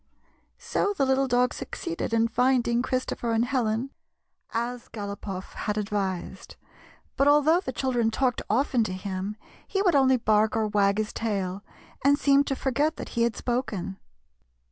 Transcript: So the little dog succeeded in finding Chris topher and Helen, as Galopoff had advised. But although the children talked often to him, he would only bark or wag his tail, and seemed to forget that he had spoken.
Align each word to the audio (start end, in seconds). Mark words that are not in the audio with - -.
So 0.57 0.95
the 0.97 1.05
little 1.05 1.27
dog 1.27 1.53
succeeded 1.53 2.11
in 2.11 2.27
finding 2.27 2.81
Chris 2.81 3.05
topher 3.05 3.35
and 3.35 3.45
Helen, 3.45 3.91
as 4.51 4.87
Galopoff 4.89 5.53
had 5.53 5.77
advised. 5.77 6.55
But 7.15 7.27
although 7.27 7.59
the 7.59 7.71
children 7.71 8.09
talked 8.09 8.41
often 8.49 8.83
to 8.85 8.93
him, 8.93 9.35
he 9.67 9.83
would 9.83 9.93
only 9.93 10.17
bark 10.17 10.55
or 10.57 10.65
wag 10.67 10.97
his 10.97 11.13
tail, 11.13 11.63
and 12.03 12.17
seemed 12.17 12.47
to 12.47 12.55
forget 12.55 12.95
that 12.95 13.09
he 13.09 13.21
had 13.21 13.35
spoken. 13.35 13.99